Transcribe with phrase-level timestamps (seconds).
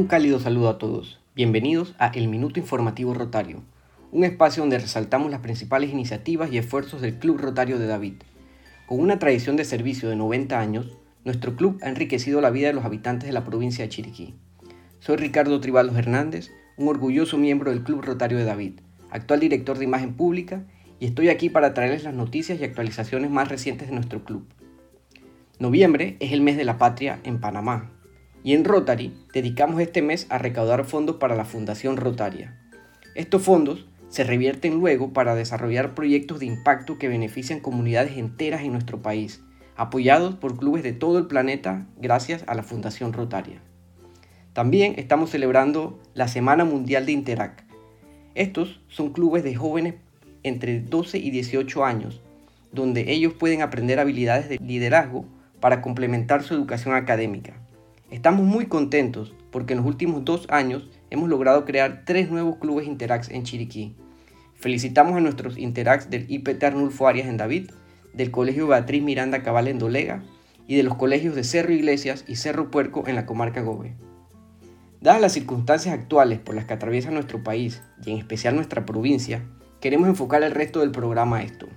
[0.00, 1.20] Un cálido saludo a todos.
[1.36, 3.62] Bienvenidos a El Minuto Informativo Rotario,
[4.12, 8.14] un espacio donde resaltamos las principales iniciativas y esfuerzos del Club Rotario de David.
[8.86, 10.96] Con una tradición de servicio de 90 años,
[11.26, 14.34] nuestro club ha enriquecido la vida de los habitantes de la provincia de Chiriquí.
[15.00, 18.80] Soy Ricardo Tribalos Hernández, un orgulloso miembro del Club Rotario de David,
[19.10, 20.64] actual director de imagen pública,
[20.98, 24.46] y estoy aquí para traerles las noticias y actualizaciones más recientes de nuestro club.
[25.58, 27.90] Noviembre es el mes de la patria en Panamá,
[28.42, 32.56] y en Rotary dedicamos este mes a recaudar fondos para la Fundación Rotaria.
[33.14, 38.72] Estos fondos se revierten luego para desarrollar proyectos de impacto que benefician comunidades enteras en
[38.72, 39.42] nuestro país,
[39.76, 43.60] apoyados por clubes de todo el planeta gracias a la Fundación Rotaria.
[44.52, 47.64] También estamos celebrando la Semana Mundial de Interac.
[48.34, 49.94] Estos son clubes de jóvenes
[50.42, 52.20] entre 12 y 18 años,
[52.72, 55.24] donde ellos pueden aprender habilidades de liderazgo
[55.60, 57.54] para complementar su educación académica.
[58.10, 62.88] Estamos muy contentos porque en los últimos dos años hemos logrado crear tres nuevos clubes
[62.88, 63.94] Interax en Chiriquí.
[64.56, 67.70] Felicitamos a nuestros Interax del IPT Arnulfo Arias en David,
[68.12, 70.24] del Colegio Beatriz Miranda Cabal en Dolega
[70.66, 73.94] y de los colegios de Cerro Iglesias y Cerro Puerco en la comarca Gobe.
[75.00, 79.44] Dadas las circunstancias actuales por las que atraviesa nuestro país y en especial nuestra provincia,
[79.80, 81.68] queremos enfocar el resto del programa a esto.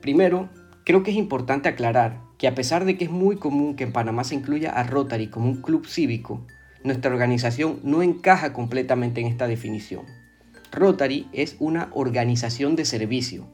[0.00, 0.48] Primero,
[0.84, 3.92] creo que es importante aclarar que a pesar de que es muy común que en
[3.92, 6.44] Panamá se incluya a Rotary como un club cívico,
[6.82, 10.06] nuestra organización no encaja completamente en esta definición.
[10.72, 13.46] Rotary es una organización de servicio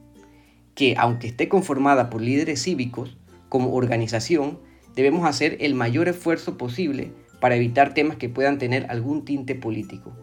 [0.73, 4.57] que, aunque esté conformada por líderes cívicos, como organización
[4.95, 10.17] debemos hacer el mayor esfuerzo posible para evitar temas que puedan tener algún tinte político.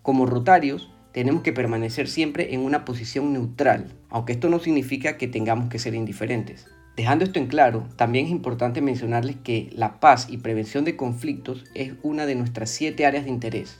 [0.00, 5.26] Como rotarios, tenemos que permanecer siempre en una posición neutral, aunque esto no significa que
[5.26, 6.68] tengamos que ser indiferentes.
[6.96, 11.64] Dejando esto en claro, también es importante mencionarles que la paz y prevención de conflictos
[11.74, 13.78] es una de nuestras siete áreas de interés.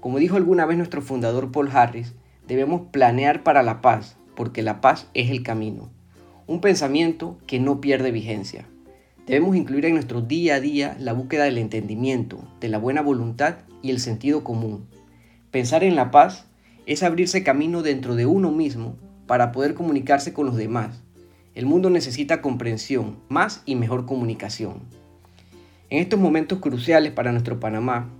[0.00, 2.12] Como dijo alguna vez nuestro fundador Paul Harris,
[2.46, 5.90] debemos planear para la paz, porque la paz es el camino.
[6.46, 8.66] Un pensamiento que no pierde vigencia.
[9.26, 13.60] Debemos incluir en nuestro día a día la búsqueda del entendimiento, de la buena voluntad
[13.80, 14.86] y el sentido común.
[15.50, 16.44] Pensar en la paz
[16.84, 21.05] es abrirse camino dentro de uno mismo para poder comunicarse con los demás
[21.56, 24.82] el mundo necesita comprensión, más y mejor comunicación.
[25.88, 28.10] En estos momentos cruciales para nuestro Panamá,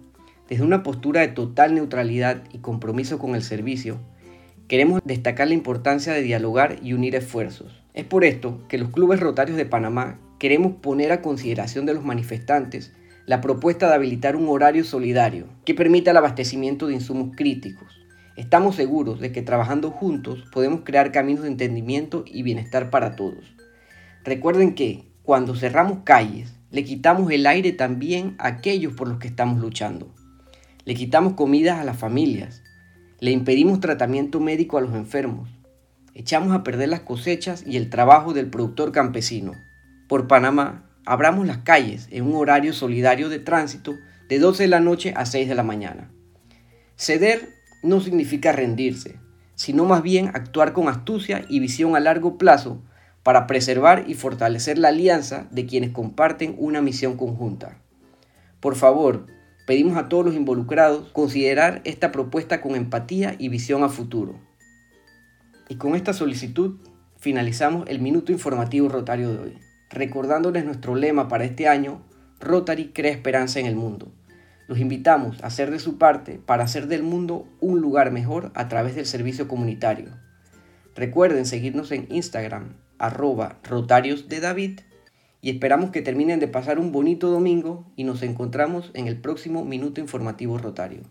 [0.49, 3.99] desde una postura de total neutralidad y compromiso con el servicio,
[4.69, 7.83] queremos destacar la importancia de dialogar y unir esfuerzos.
[7.93, 12.05] Es por esto que los clubes rotarios de Panamá queremos poner a consideración de los
[12.07, 12.95] manifestantes
[13.27, 18.06] la propuesta de habilitar un horario solidario que permita el abastecimiento de insumos críticos,
[18.37, 23.57] Estamos seguros de que trabajando juntos podemos crear caminos de entendimiento y bienestar para todos.
[24.25, 29.29] Recuerden que cuando cerramos calles, le quitamos el aire también a aquellos por los que
[29.29, 30.15] estamos luchando.
[30.85, 32.63] Le quitamos comidas a las familias.
[33.21, 35.49] Le impedimos tratamiento médico a los enfermos.
[36.13, 39.53] Echamos a perder las cosechas y el trabajo del productor campesino.
[40.09, 43.95] Por Panamá, abramos las calles en un horario solidario de tránsito
[44.29, 46.11] de 12 de la noche a 6 de la mañana.
[46.97, 49.19] Ceder no significa rendirse,
[49.55, 52.83] sino más bien actuar con astucia y visión a largo plazo
[53.23, 57.79] para preservar y fortalecer la alianza de quienes comparten una misión conjunta.
[58.61, 59.27] Por favor,
[59.67, 64.39] pedimos a todos los involucrados considerar esta propuesta con empatía y visión a futuro.
[65.69, 66.77] Y con esta solicitud
[67.17, 69.59] finalizamos el minuto informativo Rotario de hoy,
[69.91, 72.03] recordándoles nuestro lema para este año,
[72.39, 74.13] Rotary crea esperanza en el mundo.
[74.69, 78.69] Los invitamos a hacer de su parte para hacer del mundo un lugar mejor a
[78.69, 80.10] través del servicio comunitario.
[80.94, 84.81] Recuerden seguirnos en Instagram, arroba Rotarios de David,
[85.41, 89.65] y esperamos que terminen de pasar un bonito domingo y nos encontramos en el próximo
[89.65, 91.03] Minuto Informativo Rotario.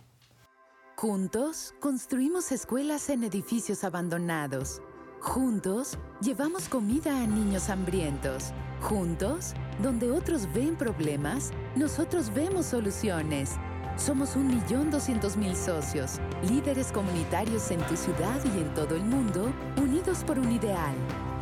[0.98, 4.81] Juntos construimos escuelas en edificios abandonados.
[5.25, 8.54] Juntos llevamos comida a niños hambrientos.
[8.80, 13.56] Juntos, donde otros ven problemas, nosotros vemos soluciones.
[13.98, 19.04] Somos un millón doscientos mil socios, líderes comunitarios en tu ciudad y en todo el
[19.04, 19.51] mundo,
[19.81, 20.95] unidos por un ideal,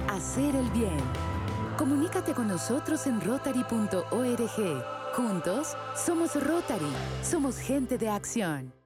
[0.10, 1.04] hacer el bien.
[1.78, 4.84] Comunícate con nosotros en rotary.org.
[5.14, 8.83] Juntos, somos Rotary, somos gente de acción.